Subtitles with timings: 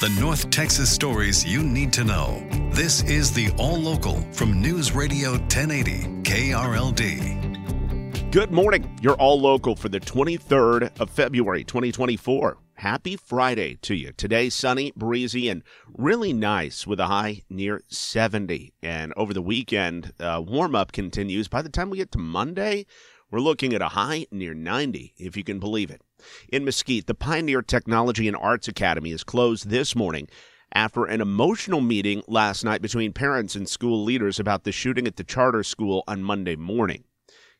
[0.00, 2.46] The North Texas stories you need to know.
[2.70, 8.30] This is the All Local from News Radio 1080 KRLD.
[8.30, 8.96] Good morning.
[9.02, 12.58] You're all local for the 23rd of February, 2024.
[12.74, 14.12] Happy Friday to you.
[14.12, 18.72] Today, sunny, breezy, and really nice with a high near 70.
[18.80, 21.48] And over the weekend, uh, warm up continues.
[21.48, 22.86] By the time we get to Monday,
[23.30, 26.00] we're looking at a high near 90, if you can believe it.
[26.50, 30.28] In Mesquite, the Pioneer Technology and Arts Academy is closed this morning
[30.72, 35.16] after an emotional meeting last night between parents and school leaders about the shooting at
[35.16, 37.04] the charter school on Monday morning.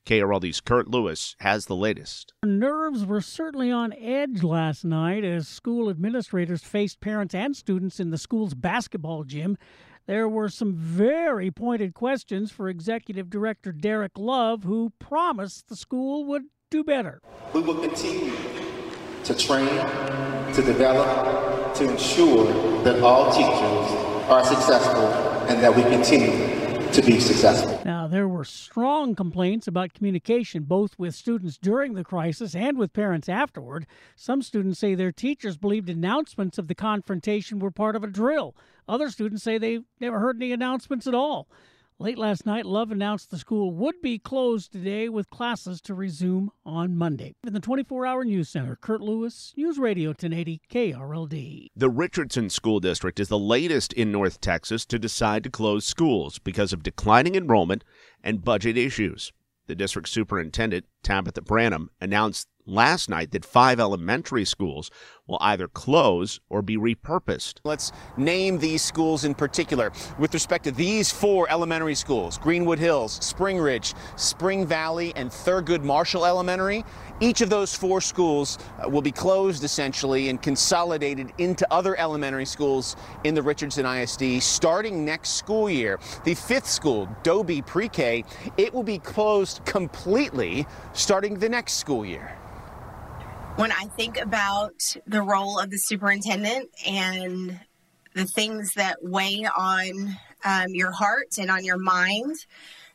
[0.06, 2.33] KRLD's Kurt Lewis has the latest.
[2.42, 8.11] Nerves were certainly on edge last night as school administrators faced parents and students in
[8.11, 9.58] the school's basketball gym.
[10.09, 16.25] There were some very pointed questions for Executive Director Derek Love, who promised the school
[16.25, 17.20] would do better.
[17.53, 18.33] We will continue
[19.25, 22.47] to train, to develop, to ensure
[22.84, 25.09] that all teachers are successful
[25.51, 27.81] and that we continue to be successful.
[27.84, 32.92] Now, there were strong complaints about communication both with students during the crisis and with
[32.92, 33.86] parents afterward.
[34.17, 38.57] Some students say their teachers believed announcements of the confrontation were part of a drill.
[38.89, 41.48] Other students say they never heard any announcements at all.
[42.01, 46.48] Late last night, Love announced the school would be closed today with classes to resume
[46.64, 47.35] on Monday.
[47.45, 51.67] In the 24 hour news center, Kurt Lewis, News Radio 1080 KRLD.
[51.75, 56.39] The Richardson School District is the latest in North Texas to decide to close schools
[56.39, 57.83] because of declining enrollment
[58.23, 59.33] and budget issues.
[59.67, 64.89] The district superintendent, Tabitha Branum, announced last night that five elementary schools
[65.28, 67.58] will either close or be repurposed.
[67.64, 69.92] Let's name these schools in particular.
[70.18, 75.84] With respect to these four elementary schools Greenwood Hills, Spring Ridge, Spring Valley, and Thurgood
[75.84, 76.84] Marshall Elementary
[77.20, 82.45] each of those four schools uh, will be closed essentially and consolidated into other elementary
[82.45, 85.98] schools in the Richardson ISD starting next school year.
[86.24, 88.24] The fifth school, Dobie Pre-K,
[88.56, 92.36] it will be closed completely starting the next school year.
[93.58, 97.58] When I think about the role of the superintendent and
[98.14, 102.36] the things that weigh on um, your heart and on your mind,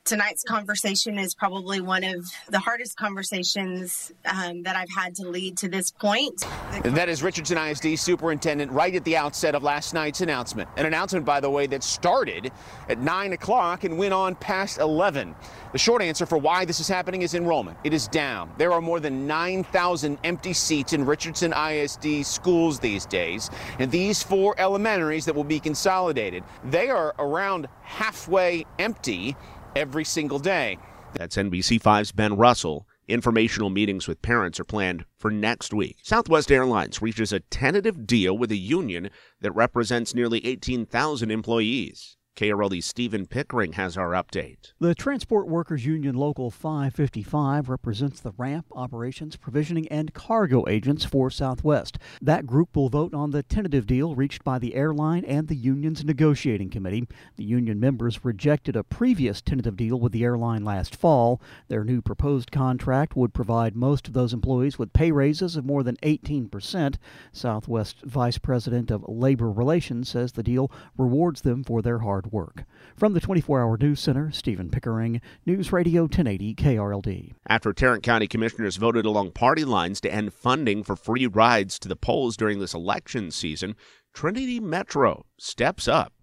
[0.05, 5.57] tonight's conversation is probably one of the hardest conversations um, that I've had to lead
[5.59, 6.43] to this point.
[6.83, 10.69] And that is Richardson ISD Superintendent right at the outset of last night's announcement.
[10.75, 12.51] An announcement, by the way, that started
[12.89, 15.35] at 9 o'clock and went on past 11.
[15.71, 17.77] The short answer for why this is happening is enrollment.
[17.83, 18.51] It is down.
[18.57, 23.49] There are more than 9,000 empty seats in Richardson ISD schools these days.
[23.79, 29.35] And these four elementaries that will be consolidated, they are around halfway empty
[29.75, 30.77] every single day.
[31.13, 32.87] That's NBC5's Ben Russell.
[33.07, 35.97] Informational meetings with parents are planned for next week.
[36.01, 39.09] Southwest Airlines reaches a tentative deal with a union
[39.41, 42.17] that represents nearly 18,000 employees.
[42.35, 44.73] KRLD's Stephen Pickering has our update.
[44.79, 51.29] The Transport Workers Union Local 555 represents the ramp, operations, provisioning, and cargo agents for
[51.29, 51.99] Southwest.
[52.19, 56.03] That group will vote on the tentative deal reached by the airline and the union's
[56.03, 57.07] negotiating committee.
[57.35, 61.39] The union members rejected a previous tentative deal with the airline last fall.
[61.67, 65.83] Their new proposed contract would provide most of those employees with pay raises of more
[65.83, 66.95] than 18%.
[67.31, 72.31] Southwest Vice President of Labor Relations says the deal rewards them for their hard hard
[72.31, 72.65] work.
[72.95, 77.33] From the 24 Hour News Center, Stephen Pickering, News Radio 1080 KRLD.
[77.47, 81.87] After Tarrant County commissioners voted along party lines to end funding for free rides to
[81.87, 83.75] the polls during this election season,
[84.13, 86.13] Trinity Metro steps up.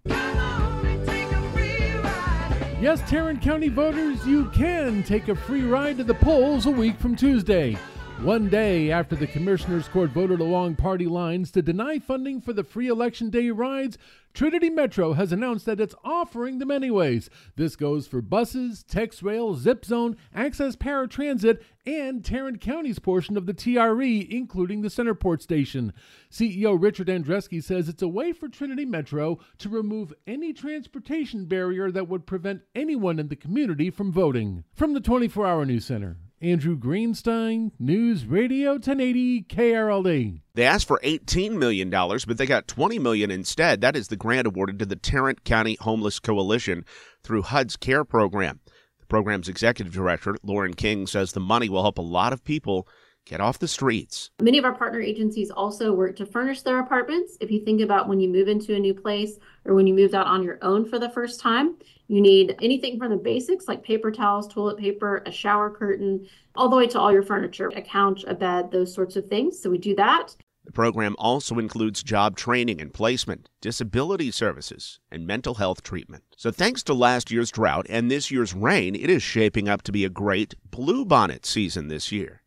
[2.79, 6.97] Yes, Tarrant County voters, you can take a free ride to the polls a week
[6.97, 7.77] from Tuesday.
[8.23, 12.63] One day after the Commissioners Court voted along party lines to deny funding for the
[12.63, 13.97] free election day rides,
[14.35, 17.31] Trinity Metro has announced that it's offering them anyways.
[17.55, 23.55] This goes for buses, TexRail, Zip Zone, Access Paratransit, and Tarrant County's portion of the
[23.55, 25.91] TRE, including the CentrePort station.
[26.29, 31.89] CEO Richard Andreski says it's a way for Trinity Metro to remove any transportation barrier
[31.89, 34.63] that would prevent anyone in the community from voting.
[34.75, 40.41] From the 24 Hour News Center, Andrew Greenstein, News Radio 1080 KRLD.
[40.55, 43.81] They asked for $18 million, but they got 20 million instead.
[43.81, 46.83] That is the grant awarded to the Tarrant County Homeless Coalition
[47.23, 48.59] through HUD's CARE program.
[48.99, 52.87] The program's executive director, Lauren King, says the money will help a lot of people
[53.25, 54.29] get off the streets.
[54.41, 57.37] Many of our partner agencies also work to furnish their apartments.
[57.39, 60.15] If you think about when you move into a new place or when you moved
[60.15, 61.75] out on your own for the first time,
[62.07, 66.67] you need anything from the basics like paper towels, toilet paper, a shower curtain, all
[66.67, 69.61] the way to all your furniture, a couch, a bed, those sorts of things.
[69.61, 70.35] So we do that.
[70.63, 76.23] The program also includes job training and placement, disability services, and mental health treatment.
[76.37, 79.91] So, thanks to last year's drought and this year's rain, it is shaping up to
[79.91, 82.40] be a great bluebonnet season this year.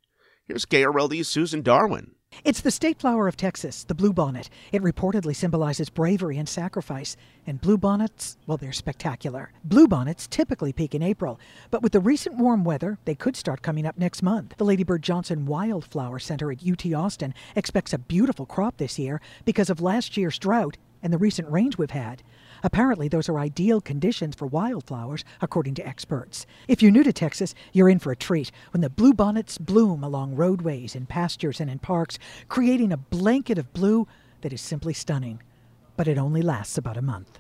[0.47, 2.11] Here's KRLD's Susan Darwin.
[2.45, 4.51] It's the state flower of Texas, the bluebonnet.
[4.73, 7.17] It reportedly symbolizes bravery and sacrifice.
[7.47, 9.53] And bluebonnets, well, they're spectacular.
[9.67, 13.87] Bluebonnets typically peak in April, but with the recent warm weather, they could start coming
[13.87, 14.55] up next month.
[14.59, 19.23] The Lady Bird Johnson Wildflower Center at UT Austin expects a beautiful crop this year
[19.47, 22.23] because of last year's drought and the recent rains we've had.
[22.65, 26.47] Apparently, those are ideal conditions for wildflowers, according to experts.
[26.67, 30.35] If you're new to Texas, you're in for a treat when the bluebonnets bloom along
[30.35, 32.19] roadways, in pastures, and in parks,
[32.49, 34.09] creating a blanket of blue
[34.41, 35.43] that is simply stunning.
[35.97, 37.39] But it only lasts about a month.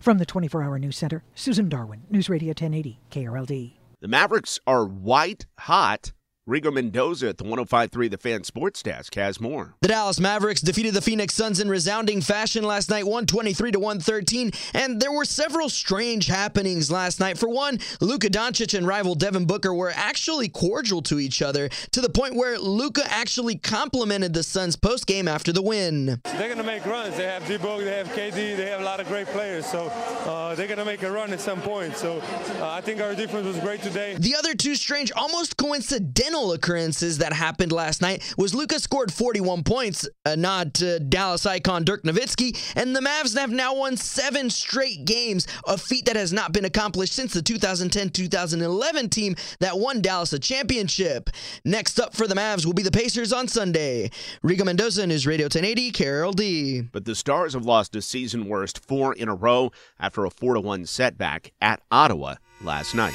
[0.00, 3.72] From the 24 Hour News Center, Susan Darwin, News Radio 1080, KRLD.
[4.00, 6.12] The Mavericks are white hot
[6.46, 9.76] Rigo Mendoza at the 1053 The Fan Sports Desk has more.
[9.80, 14.50] The Dallas Mavericks defeated the Phoenix Suns in resounding fashion last night, 123 to 113,
[14.74, 17.38] and there were several strange happenings last night.
[17.38, 22.02] For one, Luka Doncic and rival Devin Booker were actually cordial to each other to
[22.02, 26.20] the point where Luka actually complimented the Suns post game after the win.
[26.24, 27.16] They're going to make runs.
[27.16, 29.86] They have D-Book, they have KD, they have a lot of great players, so
[30.26, 31.96] uh, they're going to make a run at some point.
[31.96, 32.20] So
[32.60, 34.16] uh, I think our defense was great today.
[34.18, 39.62] The other two strange, almost coincidental occurrences that happened last night was Luka scored 41
[39.62, 44.50] points, a nod to Dallas icon Dirk Nowitzki, and the Mavs have now won seven
[44.50, 50.02] straight games, a feat that has not been accomplished since the 2010-2011 team that won
[50.02, 51.30] Dallas a championship.
[51.64, 54.10] Next up for the Mavs will be the Pacers on Sunday.
[54.42, 56.88] Rigo Mendoza, News Radio 1080, KRLD.
[56.90, 59.70] But the Stars have lost a season worst four in a row
[60.00, 63.14] after a 4-1 setback at Ottawa last night.